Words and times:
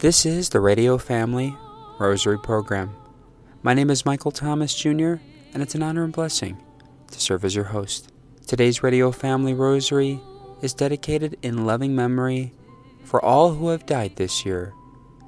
This 0.00 0.24
is 0.24 0.50
the 0.50 0.60
Radio 0.60 0.96
Family 0.96 1.56
Rosary 1.98 2.38
Program. 2.38 2.94
My 3.64 3.74
name 3.74 3.90
is 3.90 4.06
Michael 4.06 4.30
Thomas 4.30 4.72
Jr., 4.72 5.14
and 5.52 5.60
it's 5.60 5.74
an 5.74 5.82
honor 5.82 6.04
and 6.04 6.12
blessing 6.12 6.56
to 7.10 7.20
serve 7.20 7.44
as 7.44 7.56
your 7.56 7.64
host. 7.64 8.12
Today's 8.46 8.80
Radio 8.80 9.10
Family 9.10 9.54
Rosary 9.54 10.20
is 10.62 10.72
dedicated 10.72 11.36
in 11.42 11.66
loving 11.66 11.96
memory 11.96 12.54
for 13.02 13.20
all 13.24 13.54
who 13.54 13.70
have 13.70 13.86
died 13.86 14.14
this 14.14 14.46
year 14.46 14.72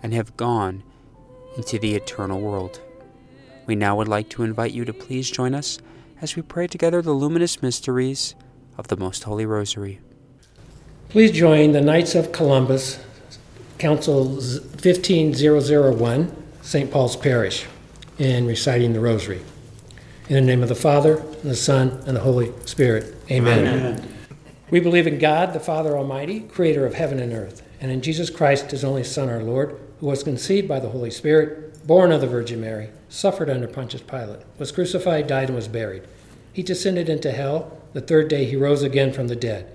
and 0.05 0.15
have 0.15 0.37
gone 0.37 0.85
into 1.57 1.77
the 1.81 1.97
eternal 1.97 2.41
world. 2.41 2.81
We 3.67 3.75
now 3.75 3.97
would 3.97 4.07
like 4.07 4.29
to 4.31 4.45
invite 4.45 4.71
you 4.71 4.85
to 4.85 4.93
please 4.93 5.29
join 5.29 5.53
us 5.53 5.81
as 6.21 6.37
we 6.37 6.43
pray 6.43 6.69
together 6.69 7.03
the 7.03 7.11
luminous 7.11 7.61
mysteries 7.61 8.37
of 8.79 8.87
the 8.87 8.97
Most 8.97 9.25
Holy 9.25 9.47
Rosary. 9.47 9.99
Please 11.09 11.33
join 11.33 11.73
the 11.73 11.81
Knights 11.81 12.15
of 12.15 12.31
Columbus, 12.31 13.01
Council 13.81 14.39
15001, 14.39 16.37
St. 16.61 16.91
Paul's 16.91 17.17
Parish, 17.17 17.65
in 18.19 18.47
reciting 18.47 18.93
the 18.93 19.01
Rosary. 19.01 19.41
In 20.29 20.35
the 20.35 20.43
name 20.43 20.63
of 20.63 20.69
the 20.69 20.75
Father, 20.75 21.17
and 21.17 21.51
the 21.51 21.57
Son, 21.57 21.99
and 22.07 22.15
the 22.15 22.21
Holy 22.21 22.53
Spirit. 22.67 23.17
Amen. 23.31 23.67
Amen. 23.67 24.15
We 24.71 24.81
believe 24.81 25.07
in 25.07 25.19
God, 25.19 25.55
the 25.55 25.61
Father 25.61 25.97
Almighty, 25.97 26.41
creator 26.41 26.85
of 26.85 26.93
heaven 26.93 27.21
and 27.21 27.33
earth, 27.33 27.63
and 27.81 27.91
in 27.91 28.03
Jesus 28.03 28.29
Christ, 28.29 28.71
his 28.71 28.85
only 28.85 29.03
Son, 29.03 29.31
our 29.31 29.43
Lord, 29.43 29.81
who 30.01 30.09
was 30.09 30.23
conceived 30.23 30.69
by 30.69 30.79
the 30.79 30.91
Holy 30.91 31.11
Spirit, 31.11 31.87
born 31.87 32.13
of 32.13 32.21
the 32.21 32.27
Virgin 32.27 32.61
Mary, 32.61 32.91
suffered 33.09 33.49
under 33.49 33.67
Pontius 33.67 34.03
Pilate, 34.03 34.41
was 34.59 34.73
crucified, 34.73 35.27
died, 35.27 35.49
and 35.49 35.57
was 35.57 35.69
buried. 35.69 36.03
He 36.53 36.63
descended 36.63 37.09
into 37.09 37.33
hell. 37.33 37.79
The 37.95 38.03
third 38.03 38.29
day 38.29 38.45
he 38.45 38.57
rose 38.57 38.83
again 38.83 39.11
from 39.15 39.29
the 39.29 39.37
dead. 39.37 39.75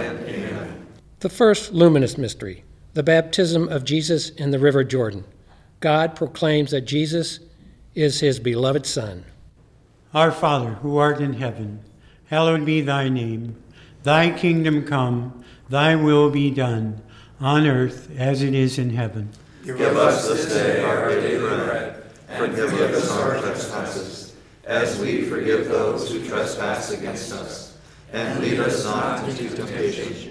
The 1.21 1.29
first 1.29 1.71
luminous 1.71 2.17
mystery, 2.17 2.63
the 2.95 3.03
baptism 3.03 3.69
of 3.69 3.83
Jesus 3.83 4.31
in 4.31 4.49
the 4.49 4.57
River 4.57 4.83
Jordan. 4.83 5.23
God 5.79 6.15
proclaims 6.15 6.71
that 6.71 6.81
Jesus 6.81 7.41
is 7.93 8.21
his 8.21 8.39
beloved 8.39 8.87
Son. 8.87 9.25
Our 10.15 10.31
Father, 10.31 10.71
who 10.81 10.97
art 10.97 11.21
in 11.21 11.33
heaven, 11.33 11.81
hallowed 12.25 12.65
be 12.65 12.81
thy 12.81 13.07
name. 13.07 13.55
Thy 14.01 14.35
kingdom 14.35 14.83
come, 14.83 15.43
thy 15.69 15.95
will 15.95 16.31
be 16.31 16.49
done, 16.49 17.03
on 17.39 17.67
earth 17.67 18.09
as 18.17 18.41
it 18.41 18.55
is 18.55 18.79
in 18.79 18.89
heaven. 18.89 19.29
Give 19.63 19.79
us 19.79 20.27
this 20.27 20.51
day 20.51 20.83
our 20.83 21.07
daily 21.07 21.37
bread, 21.37 22.03
and 22.29 22.51
forgive 22.51 22.73
us 22.95 23.11
our 23.11 23.37
trespasses, 23.37 24.33
as 24.65 24.99
we 24.99 25.21
forgive 25.21 25.67
those 25.67 26.11
who 26.11 26.27
trespass 26.27 26.89
against 26.89 27.31
us. 27.31 27.77
And 28.11 28.39
lead 28.39 28.59
us 28.59 28.83
not 28.83 29.29
into 29.29 29.55
temptation 29.55 30.30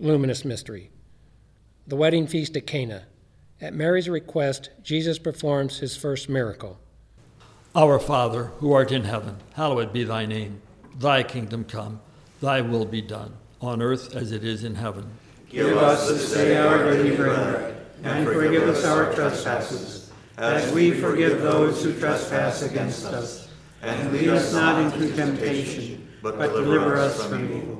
luminous 0.00 0.44
mystery, 0.44 0.90
the 1.86 1.96
wedding 1.96 2.26
feast 2.26 2.56
at 2.56 2.66
Cana. 2.66 3.04
At 3.60 3.74
Mary's 3.74 4.08
request, 4.08 4.70
Jesus 4.82 5.18
performs 5.18 5.80
his 5.80 5.94
first 5.94 6.28
miracle. 6.28 6.80
Our 7.74 7.98
Father, 7.98 8.44
who 8.58 8.72
art 8.72 8.90
in 8.90 9.04
heaven, 9.04 9.36
hallowed 9.52 9.92
be 9.92 10.02
thy 10.04 10.24
name. 10.24 10.62
Thy 10.98 11.22
kingdom 11.22 11.64
come, 11.64 12.00
thy 12.40 12.62
will 12.62 12.86
be 12.86 13.02
done, 13.02 13.34
on 13.60 13.82
earth 13.82 14.16
as 14.16 14.32
it 14.32 14.42
is 14.42 14.64
in 14.64 14.76
heaven. 14.76 15.10
Give 15.50 15.76
us 15.76 16.08
this 16.08 16.32
day 16.32 16.56
our 16.56 16.78
daily 16.90 17.14
bread, 17.14 17.86
and 18.02 18.26
forgive 18.26 18.68
us 18.68 18.84
our 18.86 19.12
trespasses, 19.12 20.10
as 20.38 20.72
we 20.72 20.92
forgive 20.92 21.42
those 21.42 21.84
who 21.84 21.92
trespass 21.98 22.62
against 22.62 23.04
us. 23.04 23.50
And 23.82 24.12
lead 24.12 24.28
us 24.28 24.52
not 24.54 24.80
into 24.80 25.14
temptation, 25.14 26.08
but 26.22 26.38
deliver 26.38 26.96
us 26.96 27.26
from 27.26 27.44
evil. 27.54 27.79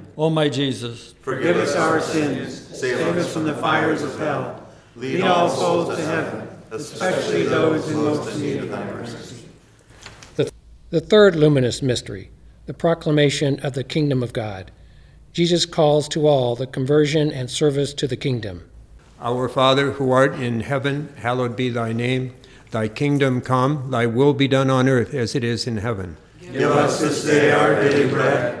O 0.17 0.29
my 0.29 0.49
Jesus, 0.49 1.13
Forgive 1.21 1.57
us 1.57 1.75
our 1.75 2.01
sins, 2.01 2.57
save 2.77 2.99
us 3.15 3.31
from 3.31 3.43
the 3.43 3.53
fires 3.55 4.01
of 4.01 4.17
hell. 4.17 4.67
Lead 4.95 5.21
all 5.21 5.49
souls 5.49 5.95
to 5.95 6.03
heaven, 6.03 6.47
especially 6.71 7.43
those 7.43 7.89
in 7.89 7.95
most 7.95 8.39
need 8.39 8.57
of 8.57 8.69
thy 8.69 8.83
mercy. 8.85 9.45
The, 10.35 10.51
the 10.89 10.99
third 10.99 11.35
luminous 11.35 11.81
mystery, 11.81 12.29
the 12.65 12.73
proclamation 12.73 13.59
of 13.61 13.73
the 13.73 13.83
kingdom 13.83 14.21
of 14.21 14.33
God. 14.33 14.71
Jesus 15.33 15.65
calls 15.65 16.09
to 16.09 16.27
all 16.27 16.55
the 16.55 16.67
conversion 16.67 17.31
and 17.31 17.49
service 17.49 17.93
to 17.93 18.07
the 18.07 18.17
kingdom. 18.17 18.69
Our 19.21 19.47
Father, 19.47 19.91
who 19.91 20.11
art 20.11 20.33
in 20.35 20.61
heaven, 20.61 21.13
hallowed 21.17 21.55
be 21.55 21.69
thy 21.69 21.93
name. 21.93 22.33
Thy 22.71 22.87
kingdom 22.87 23.39
come, 23.39 23.91
thy 23.91 24.07
will 24.07 24.33
be 24.33 24.47
done 24.47 24.69
on 24.69 24.89
earth 24.89 25.13
as 25.13 25.35
it 25.35 25.43
is 25.43 25.67
in 25.67 25.77
heaven. 25.77 26.17
Give 26.41 26.71
us 26.71 26.99
this 26.99 27.23
day 27.23 27.51
our 27.51 27.75
daily 27.75 28.09
bread, 28.09 28.60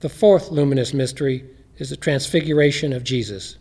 The 0.00 0.08
fourth 0.08 0.50
luminous 0.50 0.94
mystery 0.94 1.44
is 1.76 1.90
the 1.90 1.96
transfiguration 1.96 2.94
of 2.94 3.04
Jesus. 3.04 3.58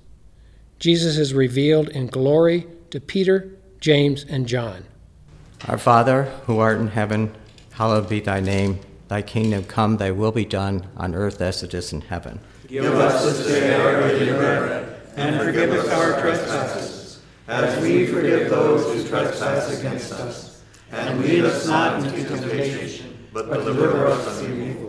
Jesus 0.80 1.18
is 1.18 1.34
revealed 1.34 1.90
in 1.90 2.08
glory 2.08 2.66
to 2.92 3.02
Peter, 3.02 3.52
James, 3.82 4.24
and 4.24 4.48
John. 4.48 4.86
Our 5.68 5.78
Father, 5.78 6.24
who 6.46 6.60
art 6.60 6.80
in 6.80 6.88
heaven, 6.88 7.36
hallowed 7.74 8.08
be 8.08 8.22
thy 8.22 8.40
name. 8.40 8.80
Thy 9.10 9.22
kingdom 9.22 9.66
come, 9.66 9.98
thy 9.98 10.12
will 10.12 10.32
be 10.32 10.46
done, 10.46 10.88
on 10.96 11.14
earth 11.14 11.42
as 11.42 11.62
it 11.62 11.74
is 11.74 11.92
in 11.92 12.00
heaven. 12.00 12.40
Give 12.70 12.86
us 12.86 13.26
this 13.26 13.46
day 13.46 13.76
our 13.76 14.08
daily 14.08 14.32
bread, 14.32 15.02
and 15.18 15.42
forgive 15.42 15.72
us 15.72 15.90
our 15.90 16.22
trespasses, 16.22 17.22
as 17.50 17.84
we 17.84 18.06
forgive 18.06 18.50
those 18.50 18.86
who 18.86 19.10
trespass 19.10 19.78
against 19.78 20.14
us. 20.14 20.64
And 20.92 21.20
lead 21.20 21.44
us 21.44 21.68
not 21.68 22.02
into 22.02 22.24
temptation, 22.24 23.28
but 23.34 23.52
deliver 23.52 24.08
us 24.08 24.40
from 24.40 24.64
evil. 24.64 24.89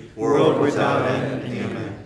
world 0.21 0.61
without 0.61 1.09
end. 1.09 1.41
Amen. 1.51 1.97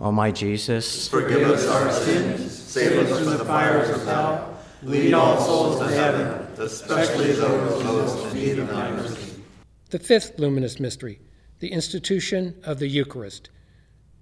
O 0.00 0.10
my 0.10 0.32
Jesus, 0.32 1.08
Forgive 1.08 1.48
us 1.48 1.68
our 1.68 1.92
sins, 1.92 2.52
save 2.52 2.98
us 2.98 3.16
from 3.16 3.38
the 3.38 3.44
fires 3.44 3.88
of 3.90 4.04
hell, 4.06 4.58
lead 4.82 5.14
all 5.14 5.40
souls 5.40 5.78
to 5.78 5.94
heaven, 5.94 6.26
especially 6.58 7.32
those 7.32 7.84
most 7.84 8.26
in 8.26 8.34
need 8.34 8.58
of 8.58 8.68
thy 8.68 8.90
mercy. 8.90 9.42
The 9.90 10.00
fifth 10.00 10.38
luminous 10.38 10.80
mystery, 10.80 11.20
the 11.60 11.70
institution 11.70 12.56
of 12.64 12.80
the 12.80 12.88
Eucharist. 12.88 13.50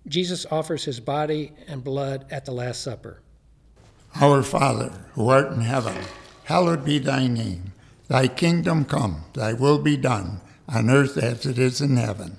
Jesus 0.06 0.44
offers 0.50 0.84
his 0.84 1.00
body 1.00 1.52
and 1.66 1.82
blood 1.82 2.26
at 2.30 2.44
the 2.44 2.52
Last 2.52 2.82
Supper. 2.82 3.22
Our 4.20 4.42
Father, 4.42 4.92
who 5.14 5.28
art 5.28 5.52
in 5.52 5.60
heaven, 5.60 5.96
hallowed 6.44 6.84
be 6.84 6.98
thy 6.98 7.28
name. 7.28 7.72
Thy 8.08 8.26
kingdom 8.28 8.84
come, 8.84 9.24
thy 9.34 9.52
will 9.52 9.78
be 9.78 9.96
done, 9.96 10.40
on 10.68 10.90
earth 10.90 11.16
as 11.16 11.46
it 11.46 11.58
is 11.58 11.80
in 11.80 11.96
heaven. 11.96 12.38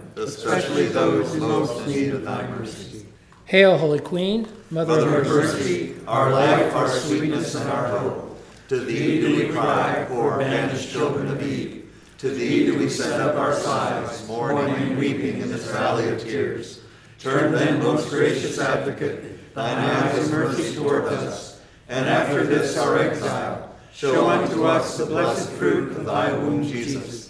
especially 0.15 0.87
those 0.87 1.33
in 1.33 1.39
most 1.39 1.87
need 1.87 2.13
of 2.13 2.23
thy 2.23 2.47
mercy. 2.47 3.05
Hail, 3.45 3.77
Holy 3.77 3.99
Queen, 3.99 4.47
Mother, 4.69 4.95
Mother 4.95 5.21
of 5.21 5.27
mercy, 5.27 5.95
our 6.07 6.31
life, 6.31 6.73
our 6.73 6.87
sweetness, 6.87 7.55
and 7.55 7.69
our 7.69 7.87
hope. 7.87 8.41
To 8.69 8.79
thee 8.79 9.19
do 9.19 9.35
we 9.35 9.49
cry, 9.49 10.05
poor 10.07 10.37
banished 10.37 10.91
children 10.91 11.27
of 11.27 11.43
Eve. 11.43 11.91
To 12.19 12.29
thee 12.29 12.65
do 12.65 12.77
we 12.77 12.87
send 12.87 13.21
up 13.21 13.35
our 13.35 13.53
sighs, 13.53 14.25
mourning 14.27 14.73
and 14.75 14.97
weeping 14.97 15.41
in 15.41 15.51
this 15.51 15.69
valley 15.69 16.07
of 16.07 16.21
tears. 16.21 16.81
Turn 17.19 17.51
then, 17.51 17.83
most 17.83 18.09
gracious 18.09 18.57
advocate, 18.57 19.53
thine 19.53 19.77
eyes 19.77 20.17
of 20.17 20.31
mercy 20.31 20.73
toward 20.75 21.05
us, 21.05 21.59
and 21.89 22.07
after 22.07 22.45
this 22.45 22.77
our 22.77 22.97
exile, 22.97 23.75
show 23.93 24.29
unto 24.29 24.63
us 24.65 24.97
the 24.97 25.05
blessed 25.05 25.49
fruit 25.51 25.91
of 25.97 26.05
thy 26.05 26.31
womb, 26.31 26.63
Jesus. 26.63 27.20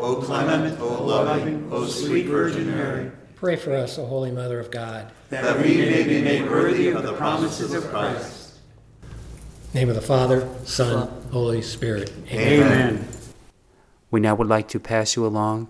O 0.00 0.16
clement, 0.16 0.80
O 0.80 1.04
loving, 1.04 1.68
O 1.72 1.86
sweet 1.86 2.26
Virgin 2.26 2.70
Mary, 2.70 3.10
Pray 3.36 3.54
for 3.56 3.72
us, 3.74 3.98
O 3.98 4.06
Holy 4.06 4.30
Mother 4.32 4.58
of 4.58 4.70
God. 4.70 5.10
that 5.30 5.58
we 5.58 5.76
may 5.78 6.02
be 6.02 6.20
made 6.20 6.50
worthy 6.50 6.88
of 6.88 7.02
the 7.04 7.12
promises 7.14 7.72
of 7.72 7.84
Christ. 7.88 8.54
name 9.74 9.88
of 9.88 9.94
the 9.94 10.00
Father, 10.00 10.48
Son, 10.64 11.08
Holy 11.30 11.62
Spirit. 11.62 12.10
Amen. 12.30 13.06
We 14.10 14.18
now 14.20 14.34
would 14.34 14.48
like 14.48 14.68
to 14.68 14.80
pass 14.80 15.14
you 15.16 15.24
along 15.26 15.68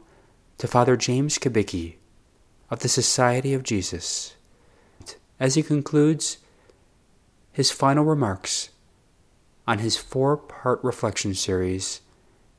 to 0.58 0.66
Father 0.68 0.96
James 0.96 1.38
Kubicki 1.38 1.96
of 2.70 2.78
the 2.80 2.88
Society 2.88 3.52
of 3.54 3.62
Jesus 3.64 4.34
as 5.40 5.54
he 5.54 5.62
concludes 5.62 6.38
his 7.52 7.70
final 7.70 8.04
remarks 8.04 8.70
on 9.66 9.78
his 9.80 9.96
four 9.96 10.36
part 10.36 10.82
reflection 10.82 11.34
series 11.34 12.00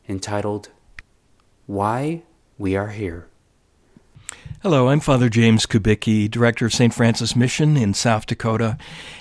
entitled 0.07 0.69
Why 1.69 2.23
We 2.57 2.75
Are 2.75 2.87
Here. 2.87 3.27
Hello, 4.63 4.89
I'm 4.89 4.99
Father 4.99 5.29
James 5.29 5.67
Kubicki, 5.67 6.27
Director 6.27 6.65
of 6.65 6.73
St. 6.73 6.91
Francis 6.91 7.35
Mission 7.35 7.77
in 7.77 7.93
South 7.93 8.25
Dakota, 8.25 8.75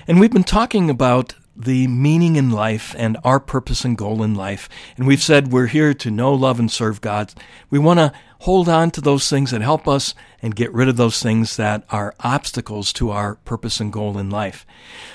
and 0.07 0.19
we've 0.19 0.31
been 0.31 0.43
talking 0.43 0.89
about 0.89 1.35
the 1.55 1.85
meaning 1.85 2.37
in 2.37 2.49
life 2.49 2.95
and 2.97 3.17
our 3.23 3.39
purpose 3.39 3.85
and 3.85 3.95
goal 3.95 4.23
in 4.23 4.33
life. 4.33 4.67
And 4.97 5.05
we've 5.05 5.21
said 5.21 5.51
we're 5.51 5.67
here 5.67 5.93
to 5.93 6.09
know, 6.09 6.33
love, 6.33 6.59
and 6.59 6.71
serve 6.71 7.01
God. 7.01 7.35
We 7.69 7.77
want 7.77 7.99
to 7.99 8.13
hold 8.39 8.67
on 8.67 8.89
to 8.91 9.01
those 9.01 9.29
things 9.29 9.51
that 9.51 9.61
help 9.61 9.87
us 9.87 10.15
and 10.41 10.55
get 10.55 10.73
rid 10.73 10.89
of 10.89 10.97
those 10.97 11.21
things 11.21 11.55
that 11.57 11.83
are 11.91 12.15
obstacles 12.21 12.91
to 12.93 13.11
our 13.11 13.35
purpose 13.35 13.79
and 13.79 13.93
goal 13.93 14.17
in 14.17 14.31
life. 14.31 14.65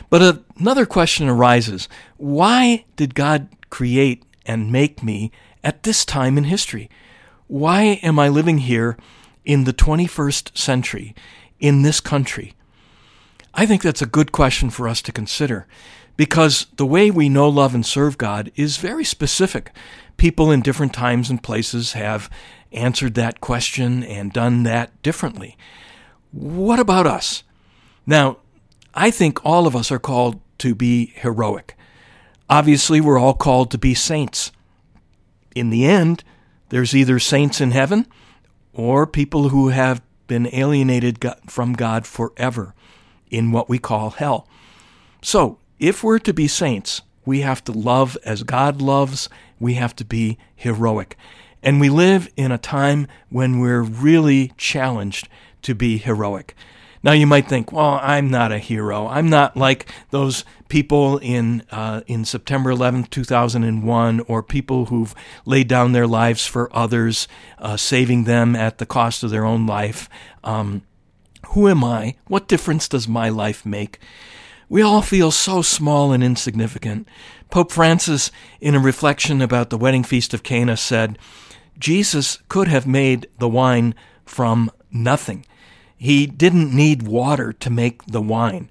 But 0.09 0.45
another 0.57 0.87
question 0.87 1.29
arises 1.29 1.89
why 2.17 2.85
did 2.95 3.17
God 3.17 3.49
create 3.71 4.23
and 4.47 4.71
make 4.71 5.03
me 5.03 5.33
at 5.65 5.83
this 5.83 6.05
time 6.05 6.39
in 6.39 6.45
history? 6.45 6.89
Why 7.47 8.01
am 8.03 8.19
I 8.19 8.29
living 8.29 8.59
here 8.59 8.97
in 9.45 9.65
the 9.65 9.73
21st 9.73 10.57
century 10.57 11.15
in 11.61 11.83
this 11.83 12.01
country? 12.01 12.55
I 13.53 13.67
think 13.67 13.83
that's 13.83 14.03
a 14.03 14.07
good 14.07 14.33
question 14.33 14.71
for 14.71 14.89
us 14.89 15.03
to 15.03 15.13
consider 15.13 15.67
because 16.17 16.67
the 16.77 16.87
way 16.87 17.11
we 17.11 17.29
know, 17.29 17.49
love, 17.49 17.75
and 17.75 17.85
serve 17.85 18.19
God 18.19 18.51
is 18.57 18.79
very 18.79 19.05
specific. 19.05 19.71
People 20.17 20.51
in 20.51 20.61
different 20.61 20.95
times 20.95 21.29
and 21.29 21.43
places 21.43 21.93
have 21.93 22.31
answered 22.73 23.15
that 23.15 23.41
question 23.41 24.03
and 24.03 24.33
done 24.33 24.63
that 24.63 25.03
differently. 25.03 25.57
What 26.33 26.81
about 26.81 27.07
us? 27.07 27.43
Now, 28.07 28.39
I 28.95 29.11
think 29.11 29.45
all 29.45 29.67
of 29.67 29.77
us 29.77 29.91
are 29.91 29.99
called 29.99 30.41
to 30.59 30.75
be 30.75 31.13
heroic. 31.17 31.77
Obviously, 32.49 33.01
we're 33.01 33.19
all 33.19 33.35
called 33.35 33.71
to 33.71 33.79
be 33.79 33.95
saints. 33.95 34.53
In 35.55 35.71
the 35.71 35.85
end, 35.87 36.25
there's 36.75 36.93
either 36.93 37.21
saints 37.21 37.61
in 37.61 37.71
heaven 37.71 38.05
or 38.73 39.07
people 39.07 39.51
who 39.51 39.69
have 39.69 40.03
been 40.27 40.53
alienated 40.53 41.25
from 41.47 41.73
God 41.73 42.05
forever 42.05 42.75
in 43.31 43.53
what 43.53 43.69
we 43.69 43.79
call 43.79 44.11
hell. 44.11 44.49
So, 45.23 45.61
if 45.79 46.03
we're 46.03 46.19
to 46.19 46.35
be 46.35 46.49
saints, 46.49 47.03
we 47.25 47.43
have 47.43 47.63
to 47.65 47.73
love 47.73 48.19
as 48.25 48.43
God 48.43 48.83
loves, 48.83 49.29
we 49.61 49.75
have 49.75 49.95
to 49.95 50.05
be 50.05 50.37
heroic. 50.57 51.17
And 51.63 51.81
we 51.81 51.89
live 51.89 52.29
in 52.37 52.51
a 52.51 52.59
time 52.59 53.07
when 53.29 53.61
we're 53.61 53.83
really 53.83 54.51
challenged 54.57 55.29
to 55.63 55.77
be 55.77 55.99
heroic. 55.99 56.57
Now 57.05 57.13
you 57.13 57.27
might 57.27 57.47
think, 57.47 57.71
well, 57.71 58.01
I'm 58.03 58.31
not 58.31 58.51
a 58.51 58.59
hero. 58.59 59.07
I'm 59.07 59.29
not 59.29 59.59
like 59.59 59.87
those 60.09 60.43
people 60.69 61.19
in 61.19 61.63
uh, 61.71 62.01
in 62.07 62.25
September 62.25 62.73
11th, 62.73 63.11
2001, 63.11 64.21
or 64.21 64.43
people 64.43 64.87
who've 64.87 65.15
laid 65.45 65.69
down 65.69 65.93
their 65.93 66.07
lives 66.07 66.47
for 66.47 66.75
others, 66.75 67.29
uh, 67.59 67.77
saving 67.77 68.25
them 68.25 68.57
at 68.57 68.79
the 68.79 68.87
cost 68.87 69.23
of 69.23 69.29
their 69.29 69.45
own 69.45 69.67
life. 69.67 70.09
Um, 70.43 70.81
who 71.49 71.69
am 71.69 71.85
I? 71.85 72.17
What 72.27 72.49
difference 72.49 72.89
does 72.89 73.07
my 73.07 73.29
life 73.29 73.67
make? 73.67 73.99
We 74.71 74.81
all 74.81 75.03
feel 75.03 75.31
so 75.31 75.61
small 75.61 76.11
and 76.11 76.25
insignificant. 76.25 77.07
Pope 77.51 77.71
Francis, 77.71 78.31
in 78.63 78.75
a 78.75 78.81
reflection 78.81 79.43
about 79.43 79.69
the 79.69 79.77
wedding 79.77 80.05
feast 80.05 80.33
of 80.33 80.43
Cana, 80.43 80.79
said, 80.79 81.19
Jesus 81.79 82.39
could 82.49 82.69
have 82.69 82.87
made 82.87 83.29
the 83.39 83.49
wine 83.49 83.95
from 84.25 84.71
nothing. 84.91 85.45
He 85.97 86.27
didn't 86.27 86.75
need 86.75 87.05
water 87.05 87.53
to 87.53 87.71
make 87.71 88.05
the 88.07 88.21
wine, 88.21 88.69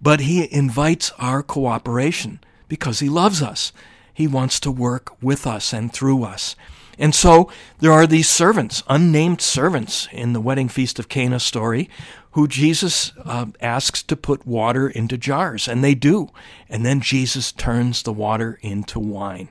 but 0.00 0.20
he 0.20 0.52
invites 0.52 1.12
our 1.18 1.42
cooperation 1.42 2.40
because 2.68 3.00
he 3.00 3.08
loves 3.08 3.42
us. 3.42 3.72
He 4.12 4.26
wants 4.26 4.60
to 4.60 4.70
work 4.70 5.20
with 5.22 5.46
us 5.46 5.72
and 5.72 5.92
through 5.92 6.24
us. 6.24 6.56
And 6.98 7.14
so 7.14 7.50
there 7.78 7.92
are 7.92 8.06
these 8.06 8.28
servants, 8.28 8.82
unnamed 8.88 9.40
servants 9.40 10.08
in 10.12 10.32
the 10.32 10.40
wedding 10.40 10.68
feast 10.68 10.98
of 10.98 11.08
Cana 11.08 11.38
story, 11.38 11.90
who 12.32 12.48
Jesus 12.48 13.12
uh, 13.24 13.46
asks 13.60 14.02
to 14.04 14.16
put 14.16 14.46
water 14.46 14.88
into 14.88 15.18
jars, 15.18 15.68
and 15.68 15.82
they 15.82 15.94
do. 15.94 16.30
And 16.68 16.84
then 16.84 17.00
Jesus 17.00 17.52
turns 17.52 18.02
the 18.02 18.12
water 18.12 18.58
into 18.62 18.98
wine. 18.98 19.48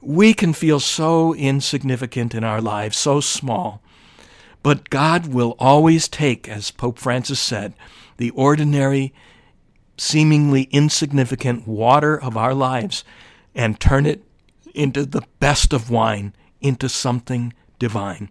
We 0.00 0.34
can 0.34 0.52
feel 0.52 0.78
so 0.78 1.34
insignificant 1.34 2.34
in 2.34 2.44
our 2.44 2.60
lives, 2.60 2.96
so 2.96 3.20
small. 3.20 3.82
But 4.66 4.90
God 4.90 5.28
will 5.28 5.54
always 5.60 6.08
take, 6.08 6.48
as 6.48 6.72
Pope 6.72 6.98
Francis 6.98 7.38
said, 7.38 7.74
the 8.16 8.30
ordinary, 8.30 9.14
seemingly 9.96 10.64
insignificant 10.72 11.68
water 11.68 12.20
of 12.20 12.36
our 12.36 12.52
lives 12.52 13.04
and 13.54 13.78
turn 13.78 14.06
it 14.06 14.24
into 14.74 15.06
the 15.06 15.22
best 15.38 15.72
of 15.72 15.88
wine, 15.88 16.34
into 16.60 16.88
something 16.88 17.52
divine. 17.78 18.28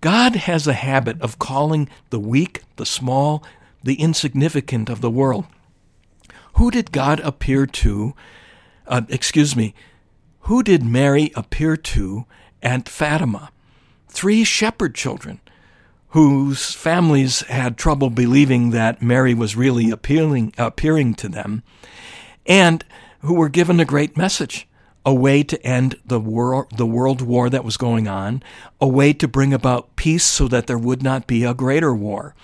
God 0.00 0.36
has 0.36 0.68
a 0.68 0.72
habit 0.72 1.20
of 1.20 1.40
calling 1.40 1.88
the 2.10 2.20
weak, 2.20 2.62
the 2.76 2.86
small, 2.86 3.42
the 3.82 3.96
insignificant 3.96 4.88
of 4.88 5.00
the 5.00 5.10
world. 5.10 5.46
Who 6.58 6.70
did 6.70 6.92
God 6.92 7.18
appear 7.24 7.66
to? 7.66 8.14
Uh, 8.86 9.02
excuse 9.08 9.56
me. 9.56 9.74
Who 10.42 10.62
did 10.62 10.84
Mary 10.84 11.32
appear 11.34 11.76
to 11.76 12.26
at 12.62 12.88
Fatima? 12.88 13.50
Three 14.10 14.44
shepherd 14.44 14.94
children 14.94 15.40
whose 16.08 16.74
families 16.74 17.40
had 17.42 17.76
trouble 17.76 18.10
believing 18.10 18.70
that 18.70 19.00
Mary 19.00 19.32
was 19.32 19.56
really 19.56 19.90
appealing, 19.90 20.52
appearing 20.58 21.14
to 21.14 21.28
them, 21.28 21.62
and 22.44 22.84
who 23.20 23.34
were 23.34 23.48
given 23.48 23.78
a 23.78 23.84
great 23.84 24.16
message 24.16 24.66
a 25.06 25.14
way 25.14 25.42
to 25.42 25.64
end 25.64 25.98
the 26.04 26.20
world, 26.20 26.66
the 26.76 26.86
world 26.86 27.22
war 27.22 27.48
that 27.48 27.64
was 27.64 27.76
going 27.76 28.06
on, 28.06 28.42
a 28.80 28.88
way 28.88 29.12
to 29.12 29.26
bring 29.26 29.54
about 29.54 29.96
peace 29.96 30.24
so 30.24 30.46
that 30.48 30.66
there 30.66 30.78
would 30.78 31.02
not 31.02 31.26
be 31.26 31.44
a 31.44 31.54
greater 31.54 31.94
war. 31.94 32.34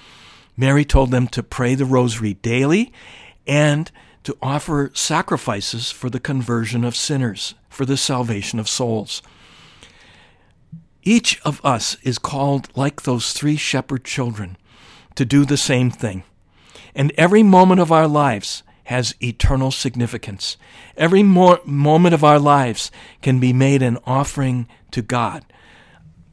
Mary 0.57 0.85
told 0.85 1.11
them 1.11 1.26
to 1.29 1.42
pray 1.42 1.74
the 1.74 1.85
rosary 1.85 2.35
daily 2.35 2.92
and 3.46 3.90
to 4.24 4.37
offer 4.40 4.90
sacrifices 4.94 5.90
for 5.90 6.09
the 6.09 6.20
conversion 6.20 6.83
of 6.83 6.96
sinners, 6.96 7.55
for 7.68 7.85
the 7.85 7.96
salvation 7.96 8.59
of 8.59 8.68
souls. 8.68 9.20
Each 11.07 11.40
of 11.42 11.64
us 11.64 11.97
is 12.03 12.19
called, 12.19 12.69
like 12.75 13.03
those 13.03 13.33
three 13.33 13.57
shepherd 13.57 14.05
children, 14.05 14.57
to 15.14 15.25
do 15.25 15.45
the 15.45 15.57
same 15.57 15.88
thing. 15.88 16.25
And 16.97 17.12
every 17.16 17.45
moment 17.45 17.81
of 17.81 17.92
our 17.92 18.09
lives 18.09 18.64
has 18.87 19.14
eternal 19.23 19.71
significance. 19.71 20.57
Every 20.97 21.23
mo- 21.23 21.61
moment 21.64 22.12
of 22.16 22.25
our 22.25 22.40
lives 22.40 22.90
can 23.23 23.38
be 23.38 23.53
made 23.53 23.83
an 23.83 23.99
offering 24.05 24.66
to 24.90 25.01
God, 25.01 25.45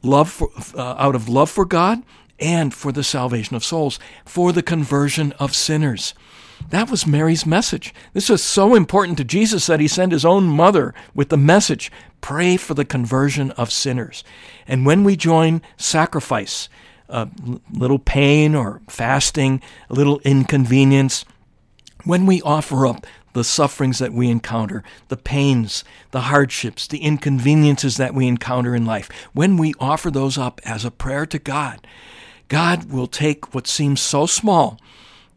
love 0.02 0.28
for, 0.28 0.50
uh, 0.74 0.96
out 0.98 1.14
of 1.14 1.28
love 1.28 1.50
for 1.50 1.64
God 1.64 2.02
and 2.40 2.74
for 2.74 2.90
the 2.90 3.04
salvation 3.04 3.54
of 3.54 3.64
souls, 3.64 4.00
for 4.24 4.50
the 4.50 4.62
conversion 4.62 5.30
of 5.38 5.54
sinners. 5.54 6.14
That 6.70 6.90
was 6.90 7.06
Mary's 7.06 7.46
message. 7.46 7.94
This 8.12 8.28
was 8.28 8.42
so 8.42 8.74
important 8.74 9.18
to 9.18 9.24
Jesus 9.24 9.66
that 9.66 9.80
he 9.80 9.88
sent 9.88 10.12
his 10.12 10.24
own 10.24 10.44
mother 10.44 10.94
with 11.14 11.28
the 11.28 11.36
message 11.36 11.92
pray 12.20 12.56
for 12.56 12.74
the 12.74 12.84
conversion 12.84 13.50
of 13.52 13.70
sinners. 13.70 14.24
And 14.66 14.86
when 14.86 15.04
we 15.04 15.14
join 15.14 15.60
sacrifice, 15.76 16.68
uh, 17.08 17.26
a 17.46 17.60
little 17.78 17.98
pain 17.98 18.54
or 18.54 18.80
fasting, 18.88 19.60
a 19.90 19.94
little 19.94 20.20
inconvenience, 20.20 21.24
when 22.04 22.24
we 22.24 22.40
offer 22.42 22.86
up 22.86 23.06
the 23.34 23.44
sufferings 23.44 23.98
that 23.98 24.12
we 24.12 24.30
encounter, 24.30 24.82
the 25.08 25.16
pains, 25.16 25.84
the 26.12 26.22
hardships, 26.22 26.86
the 26.86 27.02
inconveniences 27.02 27.98
that 27.98 28.14
we 28.14 28.26
encounter 28.26 28.74
in 28.74 28.86
life, 28.86 29.10
when 29.32 29.56
we 29.56 29.74
offer 29.78 30.10
those 30.10 30.38
up 30.38 30.60
as 30.64 30.84
a 30.84 30.90
prayer 30.90 31.26
to 31.26 31.38
God, 31.38 31.86
God 32.48 32.90
will 32.90 33.06
take 33.06 33.54
what 33.54 33.66
seems 33.66 34.00
so 34.00 34.26
small, 34.26 34.78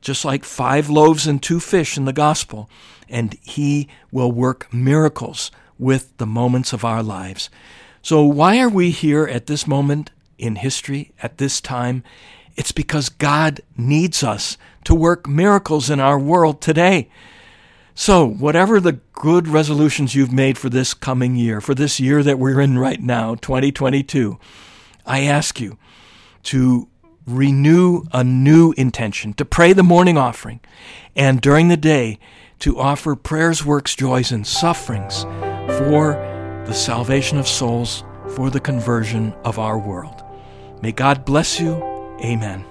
just 0.02 0.26
like 0.26 0.44
five 0.44 0.90
loaves 0.90 1.28
and 1.28 1.42
two 1.42 1.60
fish 1.60 1.98
in 1.98 2.06
the 2.06 2.14
gospel, 2.14 2.70
and 3.10 3.38
He 3.42 3.88
will 4.12 4.32
work 4.32 4.72
miracles 4.74 5.52
with 5.80 6.16
the 6.18 6.26
moments 6.26 6.74
of 6.74 6.86
our 6.86 7.04
lives. 7.04 7.50
So, 8.02 8.24
why 8.24 8.60
are 8.60 8.70
we 8.70 8.92
here 8.92 9.26
at 9.26 9.48
this 9.48 9.68
moment 9.68 10.12
in 10.38 10.56
history, 10.56 11.12
at 11.22 11.38
this 11.38 11.60
time? 11.60 12.04
It's 12.56 12.72
because 12.72 13.10
God 13.10 13.62
needs 13.78 14.24
us 14.24 14.58
to 14.86 14.96
work 14.96 15.28
miracles 15.28 15.90
in 15.90 16.00
our 16.00 16.18
world 16.18 16.62
today. 16.62 17.10
So, 17.94 18.28
whatever 18.28 18.80
the 18.80 19.00
good 19.14 19.48
resolutions 19.48 20.16
you've 20.16 20.32
made 20.32 20.58
for 20.58 20.70
this 20.70 20.94
coming 20.94 21.36
year, 21.36 21.60
for 21.60 21.74
this 21.74 22.00
year 22.00 22.24
that 22.24 22.40
we're 22.40 22.62
in 22.62 22.78
right 22.78 23.02
now, 23.02 23.36
2022, 23.36 24.38
I 25.06 25.22
ask 25.22 25.60
you 25.60 25.78
to 26.44 26.88
renew 27.28 28.04
a 28.12 28.24
new 28.24 28.74
intention, 28.78 29.34
to 29.34 29.46
pray 29.46 29.74
the 29.74 29.84
morning 29.84 30.18
offering, 30.18 30.60
and 31.16 31.42
during 31.42 31.68
the 31.68 31.78
day 31.78 32.18
to 32.60 32.80
offer 32.80 33.16
prayers, 33.16 33.64
works, 33.64 33.96
joys, 33.96 34.32
and 34.32 34.48
sufferings 34.48 35.24
for 35.78 36.14
the 36.66 36.74
salvation 36.74 37.38
of 37.38 37.48
souls, 37.48 38.04
for 38.30 38.50
the 38.50 38.60
conversion 38.60 39.34
of 39.46 39.60
our 39.60 39.78
world. 39.78 40.24
May 40.82 40.92
God 40.92 41.24
bless 41.26 41.60
you 41.60 41.98
Amen. 42.24 42.66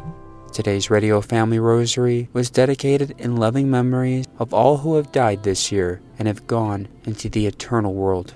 Today's 0.52 0.90
Radio 0.90 1.20
Family 1.20 1.60
Rosary 1.60 2.28
was 2.32 2.50
dedicated 2.50 3.14
in 3.18 3.36
loving 3.36 3.70
memories 3.70 4.26
of 4.40 4.52
all 4.52 4.78
who 4.78 4.96
have 4.96 5.12
died 5.12 5.44
this 5.44 5.70
year 5.70 6.00
and 6.18 6.26
have 6.26 6.48
gone 6.48 6.88
into 7.04 7.28
the 7.28 7.46
eternal 7.46 7.94
world. 7.94 8.34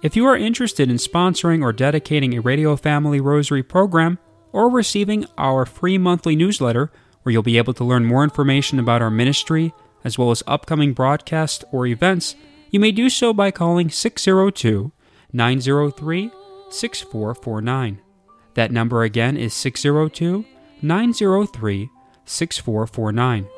If 0.00 0.16
you 0.16 0.24
are 0.26 0.36
interested 0.36 0.88
in 0.88 0.96
sponsoring 0.96 1.62
or 1.62 1.74
dedicating 1.74 2.34
a 2.34 2.40
Radio 2.40 2.74
Family 2.76 3.20
Rosary 3.20 3.62
program 3.62 4.18
or 4.54 4.70
receiving 4.70 5.26
our 5.36 5.66
free 5.66 5.98
monthly 5.98 6.36
newsletter, 6.36 6.90
where 7.22 7.32
you'll 7.32 7.42
be 7.42 7.58
able 7.58 7.74
to 7.74 7.84
learn 7.84 8.04
more 8.04 8.22
information 8.22 8.78
about 8.78 9.02
our 9.02 9.10
ministry 9.10 9.74
as 10.04 10.16
well 10.16 10.30
as 10.30 10.44
upcoming 10.46 10.92
broadcasts 10.92 11.64
or 11.72 11.86
events, 11.86 12.36
you 12.70 12.78
may 12.78 12.92
do 12.92 13.10
so 13.10 13.32
by 13.32 13.50
calling 13.50 13.90
602 13.90 14.92
903 15.32 16.30
6449. 16.70 18.00
That 18.54 18.70
number 18.70 19.02
again 19.02 19.36
is 19.36 19.52
602 19.54 20.44
903 20.82 21.90
6449. 22.24 23.48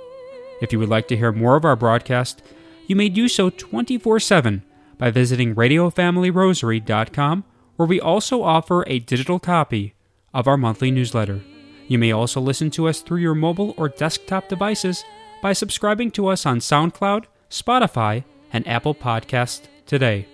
If 0.63 0.73
you 0.73 0.79
would 0.79 0.89
like 0.89 1.09
to 1.09 1.17
hear 1.17 1.33
more 1.33 1.57
of 1.57 1.67
our 1.67 1.77
broadcast, 1.77 2.43
you 2.87 2.97
may 2.97 3.11
do 3.11 3.29
so 3.29 3.51
24 3.51 4.19
7 4.21 4.63
by 4.97 5.11
visiting 5.11 5.55
RadioFamilyRosary.com, 5.55 7.45
where 7.77 7.89
we 7.89 8.01
also 8.01 8.43
offer 8.43 8.83
a 8.87 9.01
digital 9.01 9.39
copy 9.39 9.96
of 10.37 10.47
our 10.47 10.59
monthly 10.59 10.91
newsletter. 10.91 11.41
You 11.89 11.99
may 11.99 12.13
also 12.13 12.43
listen 12.43 12.71
to 12.73 12.89
us 12.89 13.01
through 13.01 13.21
your 13.21 13.35
mobile 13.35 13.75
or 13.79 13.89
desktop 13.89 14.49
devices 14.49 15.03
by 15.41 15.55
subscribing 15.55 16.11
to 16.13 16.27
us 16.27 16.45
on 16.45 16.59
SoundCloud, 16.59 17.25
Spotify, 17.51 18.23
and 18.53 18.69
Apple 18.69 18.95
Podcasts 18.95 19.63
today. 19.87 20.29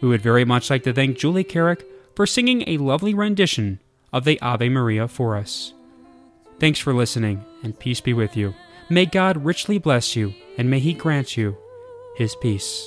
We 0.00 0.08
would 0.08 0.22
very 0.22 0.44
much 0.44 0.70
like 0.70 0.84
to 0.84 0.92
thank 0.92 1.18
Julie 1.18 1.44
Carrick 1.44 1.84
for 2.14 2.24
singing 2.24 2.62
a 2.68 2.78
lovely 2.78 3.14
rendition 3.14 3.80
of 4.12 4.24
the 4.24 4.40
Ave 4.40 4.68
Maria 4.68 5.08
for 5.08 5.36
us. 5.36 5.74
Thanks 6.60 6.78
for 6.78 6.94
listening, 6.94 7.44
and 7.64 7.76
peace 7.76 8.00
be 8.00 8.12
with 8.12 8.36
you. 8.36 8.54
May 8.88 9.06
God 9.06 9.44
richly 9.44 9.78
bless 9.78 10.14
you, 10.14 10.34
and 10.56 10.70
may 10.70 10.78
He 10.78 10.92
grant 10.92 11.36
you 11.36 11.56
His 12.16 12.36
peace. 12.36 12.86